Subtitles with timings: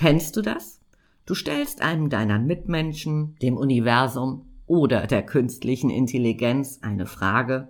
[0.00, 0.80] Kennst du das?
[1.26, 7.68] Du stellst einem deiner Mitmenschen, dem Universum oder der künstlichen Intelligenz eine Frage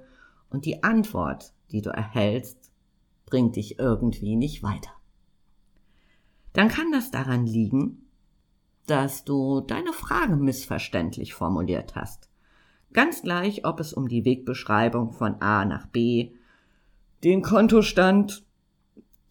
[0.49, 2.71] und die Antwort, die du erhältst,
[3.27, 4.93] bringt dich irgendwie nicht weiter.
[6.53, 8.07] Dann kann das daran liegen,
[8.87, 12.29] dass du deine Frage missverständlich formuliert hast.
[12.93, 16.31] Ganz gleich, ob es um die Wegbeschreibung von A nach B,
[17.25, 18.45] den Kontostand,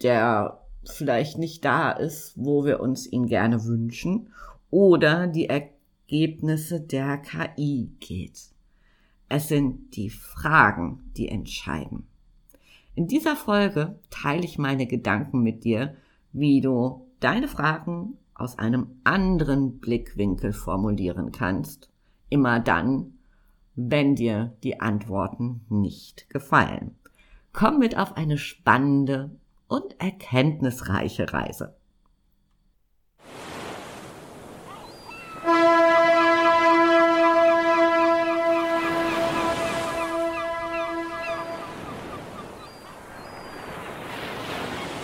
[0.02, 4.30] der vielleicht nicht da ist, wo wir uns ihn gerne wünschen,
[4.72, 8.40] oder die Ergebnisse der KI geht.
[9.28, 12.08] Es sind die Fragen, die entscheiden.
[12.96, 15.96] In dieser Folge teile ich meine Gedanken mit dir,
[16.34, 21.90] wie du deine Fragen aus einem anderen Blickwinkel formulieren kannst,
[22.30, 23.14] immer dann,
[23.76, 26.96] wenn dir die Antworten nicht gefallen.
[27.54, 29.32] Komm mit auf eine spannende
[29.70, 31.78] und erkenntnisreiche Reise.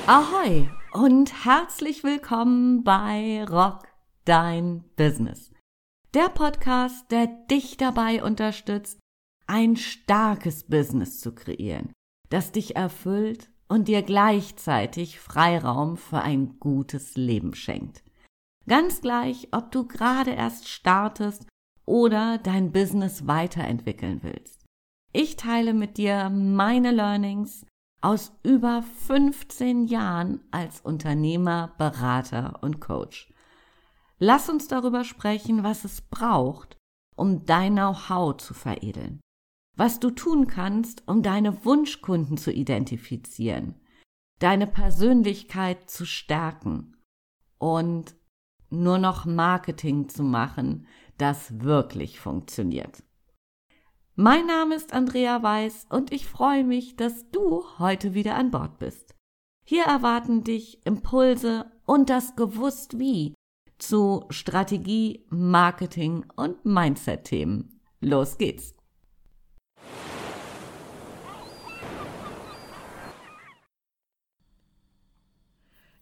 [0.07, 3.87] Ahoi und herzlich willkommen bei Rock
[4.25, 5.51] Dein Business.
[6.13, 8.99] Der Podcast, der dich dabei unterstützt,
[9.47, 11.93] ein starkes Business zu kreieren,
[12.29, 18.03] das dich erfüllt und dir gleichzeitig Freiraum für ein gutes Leben schenkt.
[18.67, 21.47] Ganz gleich, ob du gerade erst startest
[21.85, 24.65] oder dein Business weiterentwickeln willst.
[25.13, 27.65] Ich teile mit dir meine Learnings
[28.01, 33.31] aus über 15 Jahren als Unternehmer, Berater und Coach.
[34.17, 36.77] Lass uns darüber sprechen, was es braucht,
[37.15, 39.19] um dein Know-how zu veredeln
[39.75, 43.75] was du tun kannst, um deine Wunschkunden zu identifizieren,
[44.39, 46.97] deine Persönlichkeit zu stärken
[47.57, 48.15] und
[48.69, 50.87] nur noch Marketing zu machen,
[51.17, 53.03] das wirklich funktioniert.
[54.15, 58.79] Mein Name ist Andrea Weiß und ich freue mich, dass du heute wieder an Bord
[58.79, 59.15] bist.
[59.65, 63.33] Hier erwarten dich Impulse und das Gewusst wie
[63.77, 67.81] zu Strategie, Marketing und Mindset-Themen.
[67.99, 68.74] Los geht's!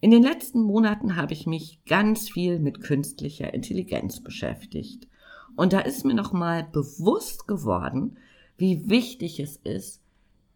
[0.04, 5.08] In den letzten Monaten habe ich mich ganz viel mit künstlicher Intelligenz beschäftigt.
[5.56, 8.18] Und da ist mir nochmal bewusst geworden,
[8.58, 10.02] wie wichtig es ist,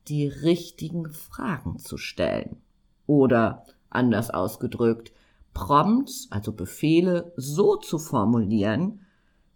[0.09, 2.57] die richtigen Fragen zu stellen.
[3.06, 5.13] Oder anders ausgedrückt,
[5.53, 9.06] Prompts, also Befehle, so zu formulieren,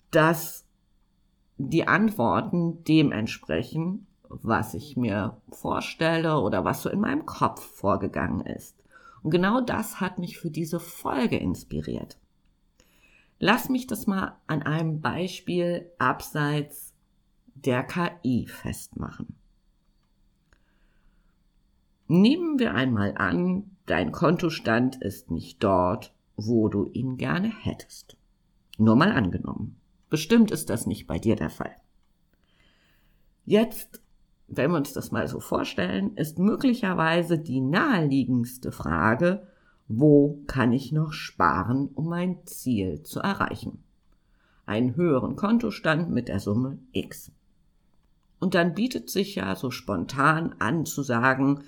[0.10, 0.64] dass
[1.58, 8.40] die Antworten dem entsprechen, was ich mir vorstelle oder was so in meinem Kopf vorgegangen
[8.46, 8.81] ist.
[9.24, 12.18] Und genau das hat mich für diese Folge inspiriert.
[13.40, 16.94] Lass mich das mal an einem Beispiel abseits
[17.56, 19.36] der KI festmachen.
[22.08, 28.18] Nehmen wir einmal an, dein Kontostand ist nicht dort, wo du ihn gerne hättest.
[28.78, 29.80] Nur mal angenommen.
[30.10, 31.76] Bestimmt ist das nicht bei dir der Fall.
[33.46, 34.02] Jetzt
[34.54, 39.48] wenn wir uns das mal so vorstellen, ist möglicherweise die naheliegendste Frage,
[39.88, 43.82] wo kann ich noch sparen, um mein Ziel zu erreichen?
[44.66, 47.32] Einen höheren Kontostand mit der Summe X.
[48.40, 51.64] Und dann bietet sich ja so spontan an zu sagen,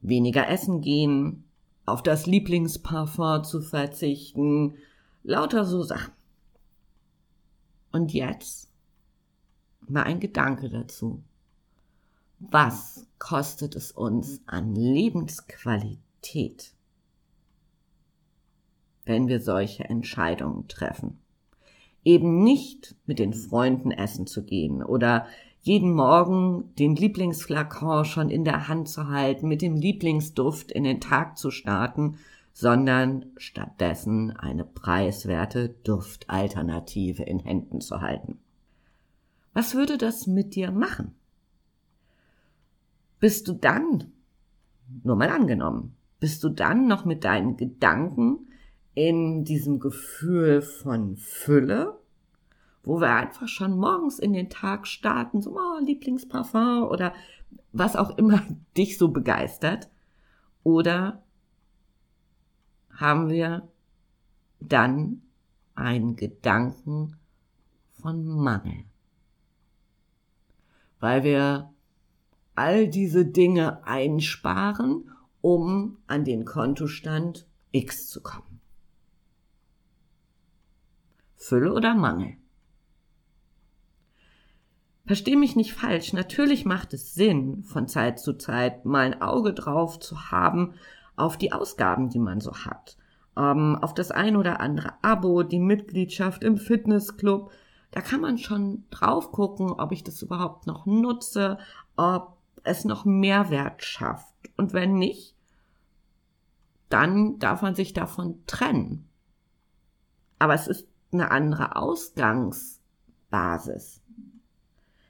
[0.00, 1.44] weniger essen gehen,
[1.84, 4.76] auf das Lieblingsparfum zu verzichten,
[5.22, 6.12] lauter so Sachen.
[7.92, 8.70] Und jetzt
[9.86, 11.22] mal ein Gedanke dazu.
[12.50, 16.72] Was kostet es uns an Lebensqualität,
[19.04, 21.20] wenn wir solche Entscheidungen treffen?
[22.04, 25.26] Eben nicht mit den Freunden essen zu gehen oder
[25.62, 31.00] jeden Morgen den Lieblingsflakon schon in der Hand zu halten, mit dem Lieblingsduft in den
[31.00, 32.18] Tag zu starten,
[32.52, 38.38] sondern stattdessen eine preiswerte Duftalternative in Händen zu halten.
[39.54, 41.14] Was würde das mit dir machen?
[43.20, 44.12] Bist du dann,
[45.02, 48.48] nur mal angenommen, bist du dann noch mit deinen Gedanken
[48.94, 51.98] in diesem Gefühl von Fülle,
[52.82, 57.12] wo wir einfach schon morgens in den Tag starten, so oh, Lieblingsparfum oder
[57.72, 58.42] was auch immer
[58.76, 59.88] dich so begeistert,
[60.62, 61.22] oder
[62.90, 63.68] haben wir
[64.60, 65.22] dann
[65.74, 67.16] einen Gedanken
[67.92, 68.84] von Mangel,
[71.00, 71.73] weil wir
[72.54, 75.10] all diese Dinge einsparen,
[75.40, 78.60] um an den Kontostand X zu kommen.
[81.36, 82.36] Fülle oder Mangel.
[85.06, 89.52] Versteh mich nicht falsch, natürlich macht es Sinn, von Zeit zu Zeit mal ein Auge
[89.52, 90.74] drauf zu haben
[91.16, 92.96] auf die Ausgaben, die man so hat.
[93.36, 97.50] Ähm, auf das ein oder andere Abo, die Mitgliedschaft im Fitnessclub.
[97.90, 101.58] Da kann man schon drauf gucken, ob ich das überhaupt noch nutze,
[101.96, 102.33] ob
[102.64, 104.34] es noch Mehrwert schafft.
[104.56, 105.36] Und wenn nicht,
[106.88, 109.08] dann darf man sich davon trennen.
[110.38, 114.00] Aber es ist eine andere Ausgangsbasis.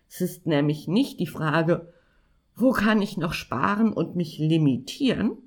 [0.08, 1.92] Es ist nämlich nicht die Frage,
[2.54, 5.38] wo kann ich noch sparen und mich limitieren?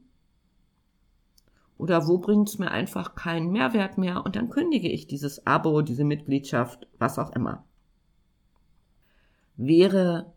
[1.78, 5.84] Oder wo bringt es mir einfach keinen Mehrwert mehr und dann kündige ich dieses Abo,
[5.84, 7.64] diese Mitgliedschaft, was auch immer.
[9.56, 10.34] Wäre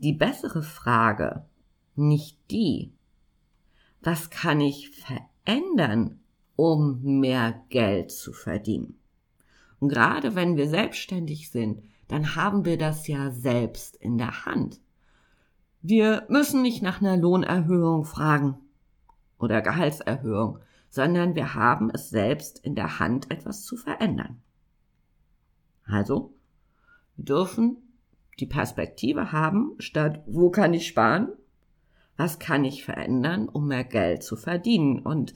[0.00, 1.44] die bessere Frage
[1.94, 2.92] nicht die,
[4.02, 6.20] was kann ich verändern,
[6.56, 8.98] um mehr Geld zu verdienen?
[9.78, 14.80] Und gerade wenn wir selbstständig sind, dann haben wir das ja selbst in der Hand.
[15.82, 18.56] Wir müssen nicht nach einer Lohnerhöhung fragen
[19.38, 20.58] oder Gehaltserhöhung,
[20.90, 24.42] sondern wir haben es selbst in der Hand, etwas zu verändern.
[25.84, 26.34] Also,
[27.16, 27.78] wir dürfen
[28.38, 31.28] die Perspektive haben, statt wo kann ich sparen,
[32.16, 35.00] was kann ich verändern, um mehr Geld zu verdienen.
[35.00, 35.34] Und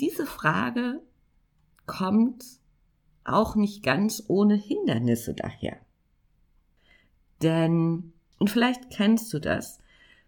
[0.00, 1.00] diese Frage
[1.86, 2.44] kommt
[3.24, 5.78] auch nicht ganz ohne Hindernisse daher.
[7.42, 9.80] Denn, und vielleicht kennst du das,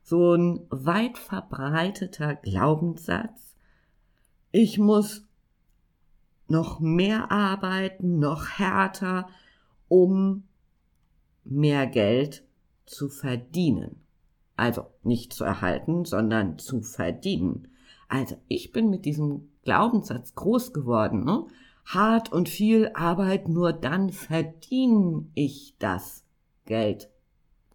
[0.03, 3.55] so ein weit verbreiteter Glaubenssatz,
[4.53, 5.25] ich muss
[6.49, 9.29] noch mehr arbeiten, noch härter,
[9.89, 10.45] um
[11.49, 12.45] mehr Geld
[12.87, 13.97] zu verdienen.
[14.57, 17.69] Also nicht zu erhalten, sondern zu verdienen.
[18.09, 21.25] Also ich bin mit diesem Glaubenssatz groß geworden.
[21.25, 21.47] Ne?
[21.87, 26.25] hart und viel Arbeit, nur dann verdiene ich das
[26.67, 27.09] Geld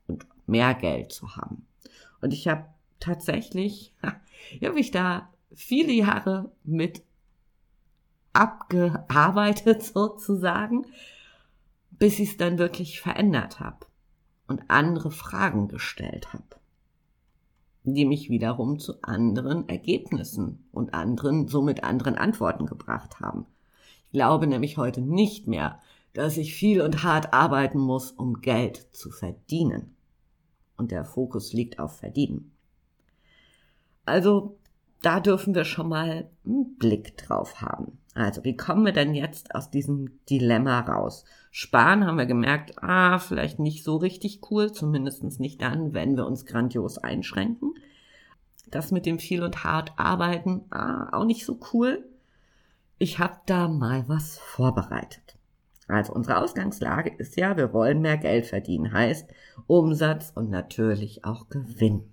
[0.08, 1.66] und mehr Geld zu haben.
[2.20, 2.66] Und ich habe
[3.00, 3.94] tatsächlich,
[4.60, 7.02] ja, habe ich da viele Jahre mit
[8.34, 10.86] abgearbeitet sozusagen,
[12.01, 13.86] bis ich es dann wirklich verändert habe
[14.48, 16.57] und andere Fragen gestellt habe,
[17.83, 23.45] die mich wiederum zu anderen Ergebnissen und anderen, somit anderen Antworten gebracht haben
[24.12, 25.80] glaube nämlich heute nicht mehr,
[26.13, 29.95] dass ich viel und hart arbeiten muss, um Geld zu verdienen.
[30.77, 32.51] Und der Fokus liegt auf Verdienen.
[34.06, 34.57] Also
[35.01, 38.00] da dürfen wir schon mal einen Blick drauf haben.
[38.13, 41.25] Also, wie kommen wir denn jetzt aus diesem Dilemma raus?
[41.50, 46.25] Sparen haben wir gemerkt, ah, vielleicht nicht so richtig cool, zumindest nicht dann, wenn wir
[46.25, 47.74] uns grandios einschränken.
[48.69, 52.06] Das mit dem viel und hart arbeiten, ah, auch nicht so cool
[53.01, 55.36] ich habe da mal was vorbereitet.
[55.88, 59.27] Also unsere Ausgangslage ist ja, wir wollen mehr Geld verdienen, heißt
[59.65, 62.11] Umsatz und natürlich auch Gewinn.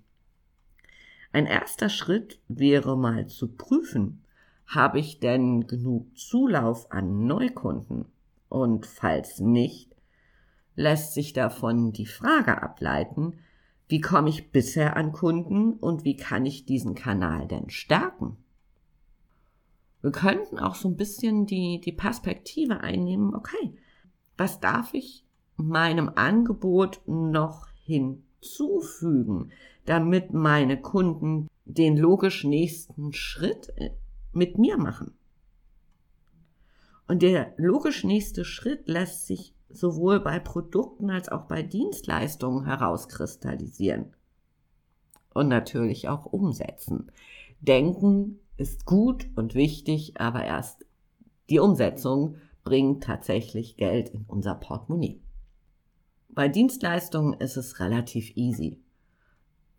[1.31, 4.23] Ein erster Schritt wäre mal zu prüfen,
[4.65, 8.05] habe ich denn genug Zulauf an Neukunden?
[8.49, 9.95] Und falls nicht,
[10.75, 13.39] lässt sich davon die Frage ableiten,
[13.87, 18.37] wie komme ich bisher an Kunden und wie kann ich diesen Kanal denn stärken?
[20.01, 23.75] Wir könnten auch so ein bisschen die, die Perspektive einnehmen, okay,
[24.37, 25.25] was darf ich
[25.57, 27.67] meinem Angebot noch
[28.41, 29.51] hinzufügen,
[29.85, 33.91] damit meine Kunden den logisch nächsten Schritt äh,
[34.31, 35.13] mit mir machen.
[37.07, 44.13] Und der logisch nächste Schritt lässt sich sowohl bei Produkten als auch bei Dienstleistungen herauskristallisieren.
[45.33, 47.11] Und natürlich auch umsetzen.
[47.61, 50.85] Denken ist gut und wichtig, aber erst
[51.49, 55.21] die Umsetzung bringt tatsächlich Geld in unser Portemonnaie.
[56.29, 58.81] Bei Dienstleistungen ist es relativ easy.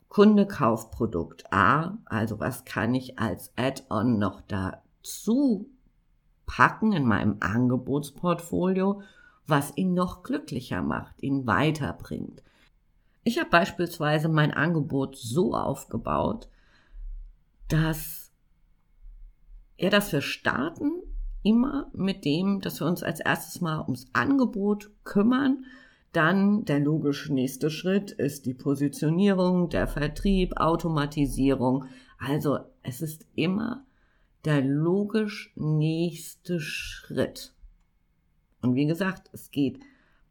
[0.09, 5.71] Kunde kauft Produkt A, also was kann ich als Add-on noch dazu
[6.47, 9.03] packen in meinem Angebotsportfolio,
[9.47, 12.43] was ihn noch glücklicher macht, ihn weiterbringt.
[13.23, 16.49] Ich habe beispielsweise mein Angebot so aufgebaut,
[17.69, 18.31] dass
[19.81, 20.93] ja, dass wir starten
[21.43, 25.65] immer mit dem, dass wir uns als erstes mal ums Angebot kümmern.
[26.13, 31.85] Dann der logische nächste Schritt ist die Positionierung, der Vertrieb, Automatisierung.
[32.19, 33.85] Also es ist immer
[34.45, 37.53] der logisch nächste Schritt.
[38.61, 39.81] Und wie gesagt, es geht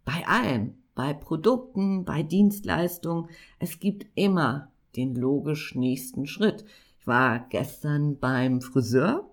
[0.04, 6.66] bei allem, bei Produkten, bei Dienstleistungen, es gibt immer den logisch nächsten Schritt.
[7.00, 9.30] Ich war gestern beim Friseur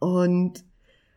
[0.00, 0.64] und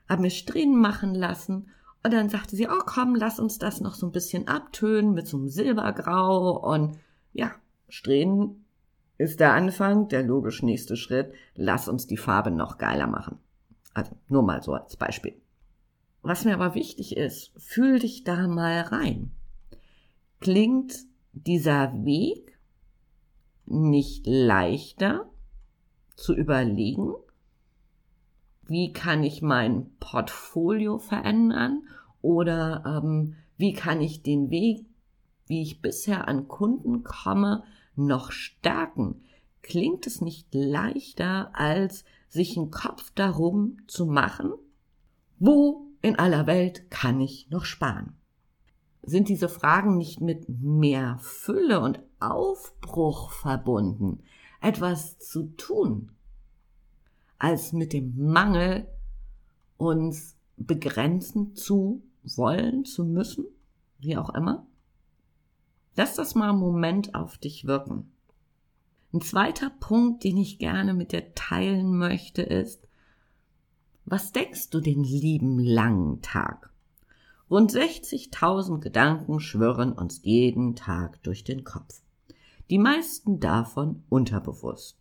[0.08, 1.70] habe mir Strähnen machen lassen
[2.03, 5.27] und dann sagte sie, oh komm, lass uns das noch so ein bisschen abtönen mit
[5.27, 6.98] so einem Silbergrau und
[7.34, 7.51] ja,
[7.89, 8.65] Strähnen
[9.17, 13.38] ist der Anfang, der logisch nächste Schritt, lass uns die Farbe noch geiler machen.
[13.93, 15.39] Also nur mal so als Beispiel.
[16.24, 19.31] Was mir aber wichtig ist, fühl dich da mal rein.
[20.39, 20.96] Klingt
[21.34, 22.58] dieser Weg
[23.65, 25.29] nicht leichter
[26.15, 27.13] zu überlegen,
[28.72, 31.84] wie kann ich mein Portfolio verändern
[32.22, 34.86] oder ähm, wie kann ich den Weg,
[35.46, 37.63] wie ich bisher an Kunden komme,
[37.98, 39.24] noch stärken?
[39.62, 44.54] Klingt es nicht leichter, als sich einen Kopf darum zu machen,
[45.38, 48.13] wo in aller Welt kann ich noch sparen?
[49.04, 54.24] Sind diese Fragen nicht mit mehr Fülle und Aufbruch verbunden,
[54.62, 56.12] etwas zu tun,
[57.42, 58.88] als mit dem Mangel,
[59.78, 63.46] uns begrenzen zu wollen, zu müssen,
[63.98, 64.68] wie auch immer.
[65.96, 68.12] Lass das mal einen Moment auf dich wirken.
[69.12, 72.88] Ein zweiter Punkt, den ich gerne mit dir teilen möchte, ist,
[74.06, 76.72] was denkst du den lieben langen Tag?
[77.50, 82.04] Rund 60.000 Gedanken schwirren uns jeden Tag durch den Kopf.
[82.70, 85.00] Die meisten davon unterbewusst.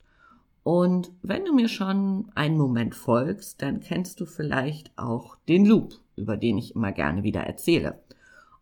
[0.63, 5.95] Und wenn du mir schon einen Moment folgst, dann kennst du vielleicht auch den Loop,
[6.17, 8.01] über den ich immer gerne wieder erzähle.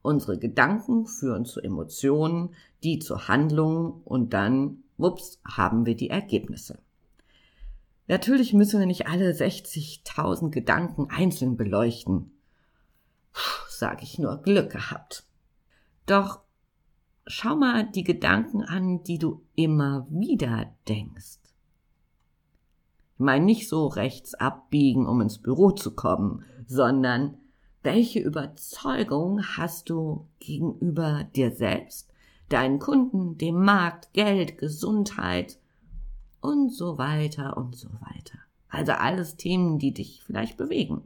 [0.03, 2.51] Unsere Gedanken führen zu Emotionen,
[2.85, 6.79] die zu Handlungen und dann, wups, haben wir die Ergebnisse.
[8.07, 12.31] Natürlich müssen wir nicht alle 60.000 Gedanken einzeln beleuchten.
[13.69, 15.25] Sag ich nur Glück gehabt.
[16.07, 16.41] Doch
[17.27, 21.39] schau mal die Gedanken an, die du immer wieder denkst.
[23.19, 27.37] Ich meine nicht so rechts abbiegen, um ins Büro zu kommen, sondern
[27.83, 32.13] welche Überzeugung hast du gegenüber dir selbst,
[32.49, 35.59] deinen Kunden, dem Markt, Geld, Gesundheit
[36.41, 38.39] und so weiter und so weiter.
[38.69, 41.03] Also alles Themen, die dich vielleicht bewegen.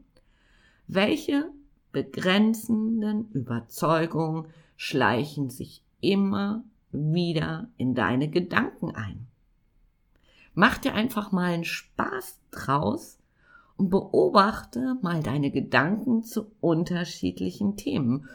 [0.89, 1.51] Welche
[1.93, 9.29] begrenzenden Überzeugungen schleichen sich immer wieder in deine Gedanken ein?
[10.55, 13.19] Mach dir einfach mal einen Spaß draus
[13.77, 18.29] und beobachte mal deine Gedanken zu unterschiedlichen Themen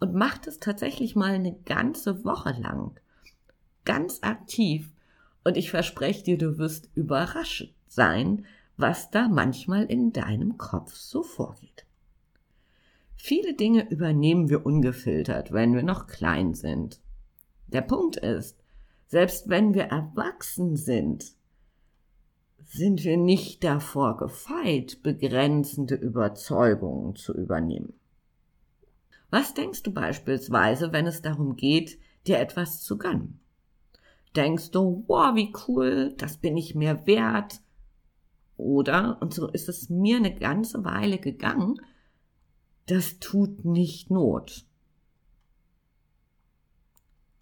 [0.00, 2.98] und mach das tatsächlich mal eine ganze Woche lang.
[3.84, 4.90] Ganz aktiv.
[5.44, 8.44] Und ich verspreche dir, du wirst überrascht sein,
[8.76, 11.84] was da manchmal in deinem Kopf so vorgeht.
[13.16, 17.00] Viele Dinge übernehmen wir ungefiltert, wenn wir noch klein sind.
[17.66, 18.56] Der Punkt ist,
[19.08, 21.32] selbst wenn wir erwachsen sind,
[22.62, 27.94] sind wir nicht davor gefeit, begrenzende Überzeugungen zu übernehmen.
[29.30, 33.40] Was denkst du beispielsweise, wenn es darum geht, dir etwas zu gönnen?
[34.36, 37.62] Denkst du, wow, wie cool, das bin ich mir wert?
[38.58, 41.80] Oder, und so ist es mir eine ganze Weile gegangen,
[42.86, 44.66] das tut nicht Not.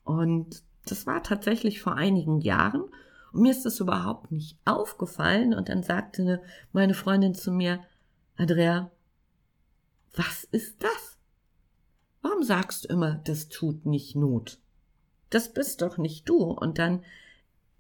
[0.05, 2.83] Und das war tatsächlich vor einigen Jahren.
[3.33, 5.53] Und mir ist das überhaupt nicht aufgefallen.
[5.53, 7.81] Und dann sagte meine Freundin zu mir,
[8.37, 8.91] Andrea,
[10.15, 11.19] was ist das?
[12.23, 14.59] Warum sagst du immer, das tut nicht Not?
[15.31, 16.39] Das bist doch nicht du.
[16.45, 17.05] Und dann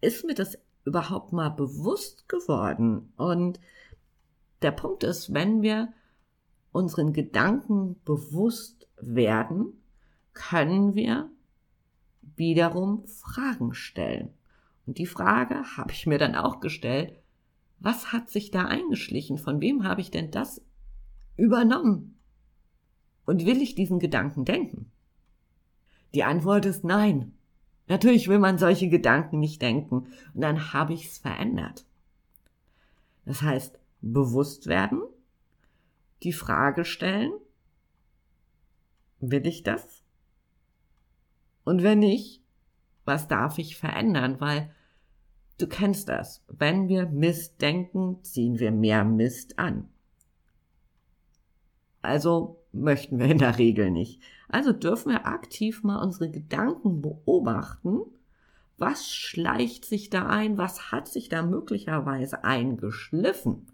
[0.00, 3.12] ist mir das überhaupt mal bewusst geworden.
[3.16, 3.60] Und
[4.62, 5.92] der Punkt ist, wenn wir
[6.72, 9.80] unseren Gedanken bewusst werden,
[10.32, 11.30] können wir
[12.34, 14.30] wiederum Fragen stellen.
[14.86, 17.18] Und die Frage habe ich mir dann auch gestellt,
[17.78, 19.38] was hat sich da eingeschlichen?
[19.38, 20.62] Von wem habe ich denn das
[21.36, 22.18] übernommen?
[23.26, 24.90] Und will ich diesen Gedanken denken?
[26.14, 27.32] Die Antwort ist nein.
[27.88, 30.06] Natürlich will man solche Gedanken nicht denken.
[30.34, 31.84] Und dann habe ich es verändert.
[33.24, 35.02] Das heißt, bewusst werden,
[36.22, 37.32] die Frage stellen,
[39.20, 40.02] will ich das?
[41.66, 42.42] Und wenn nicht,
[43.04, 44.40] was darf ich verändern?
[44.40, 44.70] Weil
[45.58, 46.44] du kennst das.
[46.46, 49.88] Wenn wir Mist denken, ziehen wir mehr Mist an.
[52.02, 54.22] Also möchten wir in der Regel nicht.
[54.48, 58.02] Also dürfen wir aktiv mal unsere Gedanken beobachten.
[58.78, 60.58] Was schleicht sich da ein?
[60.58, 63.66] Was hat sich da möglicherweise eingeschliffen?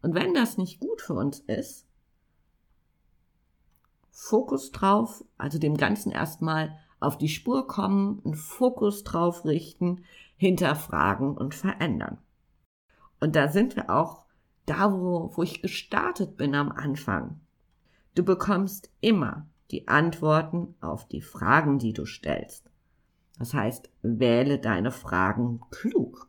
[0.00, 1.86] Und wenn das nicht gut für uns ist,
[4.30, 10.04] Fokus drauf, also dem Ganzen erstmal auf die Spur kommen, einen Fokus drauf richten,
[10.36, 12.18] hinterfragen und verändern.
[13.18, 14.22] Und da sind wir auch
[14.66, 17.40] da wo, wo ich gestartet bin am Anfang.
[18.14, 22.70] Du bekommst immer die Antworten auf die Fragen, die du stellst.
[23.36, 26.28] Das heißt, wähle deine Fragen klug.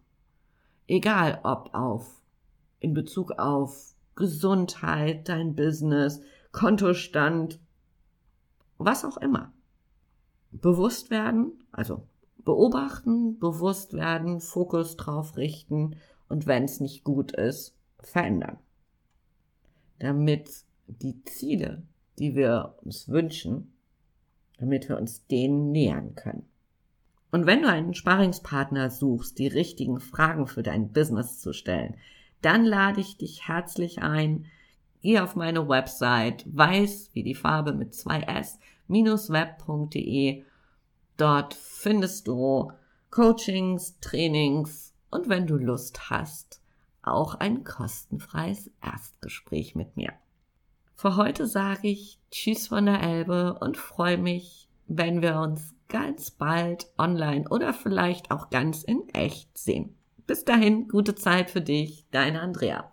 [0.87, 2.19] Egal ob auf,
[2.79, 7.59] in Bezug auf Gesundheit, dein Business, Kontostand,
[8.85, 9.53] was auch immer.
[10.51, 12.07] Bewusst werden, also
[12.43, 15.95] beobachten, bewusst werden, Fokus drauf richten
[16.27, 18.57] und wenn es nicht gut ist, verändern.
[19.99, 20.49] Damit
[20.87, 21.83] die Ziele,
[22.19, 23.73] die wir uns wünschen,
[24.57, 26.45] damit wir uns denen nähern können.
[27.31, 31.95] Und wenn du einen Sparingspartner suchst, die richtigen Fragen für dein Business zu stellen,
[32.41, 34.45] dann lade ich dich herzlich ein,
[35.01, 40.43] geh auf meine Website weiß wie die Farbe mit zwei s web.de.
[41.17, 42.71] Dort findest du
[43.09, 46.61] Coachings, Trainings und wenn du Lust hast,
[47.03, 50.13] auch ein kostenfreies Erstgespräch mit mir.
[50.95, 56.31] Für heute sage ich Tschüss von der Elbe und freue mich, wenn wir uns ganz
[56.31, 59.95] bald online oder vielleicht auch ganz in echt sehen.
[60.27, 62.90] Bis dahin, gute Zeit für dich, deine Andrea.